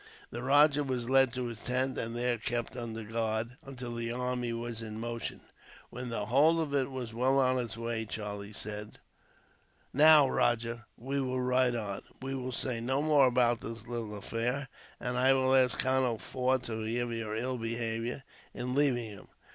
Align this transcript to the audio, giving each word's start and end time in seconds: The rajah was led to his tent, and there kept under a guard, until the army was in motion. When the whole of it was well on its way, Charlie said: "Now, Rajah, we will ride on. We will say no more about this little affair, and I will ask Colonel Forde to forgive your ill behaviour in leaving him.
The 0.31 0.41
rajah 0.41 0.83
was 0.83 1.11
led 1.11 1.31
to 1.33 1.45
his 1.45 1.59
tent, 1.59 1.95
and 1.99 2.15
there 2.15 2.39
kept 2.39 2.75
under 2.75 3.01
a 3.01 3.03
guard, 3.03 3.55
until 3.63 3.93
the 3.93 4.11
army 4.11 4.51
was 4.51 4.81
in 4.81 4.99
motion. 4.99 5.41
When 5.91 6.09
the 6.09 6.25
whole 6.25 6.59
of 6.59 6.73
it 6.73 6.89
was 6.89 7.13
well 7.13 7.37
on 7.37 7.59
its 7.59 7.77
way, 7.77 8.05
Charlie 8.05 8.51
said: 8.51 8.97
"Now, 9.93 10.27
Rajah, 10.27 10.87
we 10.97 11.21
will 11.21 11.39
ride 11.39 11.75
on. 11.75 12.01
We 12.19 12.33
will 12.33 12.51
say 12.51 12.81
no 12.81 13.03
more 13.03 13.27
about 13.27 13.59
this 13.61 13.85
little 13.85 14.17
affair, 14.17 14.69
and 14.99 15.19
I 15.19 15.33
will 15.33 15.55
ask 15.55 15.77
Colonel 15.77 16.17
Forde 16.17 16.63
to 16.63 16.81
forgive 16.81 17.13
your 17.13 17.35
ill 17.35 17.59
behaviour 17.59 18.23
in 18.55 18.73
leaving 18.73 19.05
him. 19.11 19.27